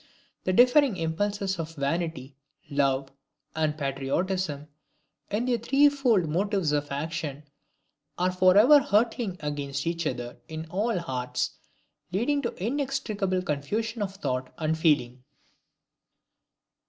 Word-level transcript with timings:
The 0.45 0.51
differing 0.53 0.97
impulses 0.97 1.59
of 1.59 1.75
vanity, 1.75 2.35
love, 2.71 3.11
and 3.55 3.77
patriotism, 3.77 4.67
in 5.29 5.45
their 5.45 5.59
threefold 5.59 6.27
motives 6.27 6.71
of 6.71 6.89
action, 6.91 7.43
are 8.17 8.31
forever 8.31 8.79
hurtling 8.79 9.37
against 9.41 9.85
each 9.85 10.07
other 10.07 10.37
in 10.47 10.65
all 10.71 10.97
hearts, 10.97 11.51
leading 12.11 12.41
to 12.41 12.63
inextricable 12.63 13.43
confusion 13.43 14.01
of 14.01 14.15
thought 14.15 14.51
and 14.57 14.75
feeling. 14.75 15.23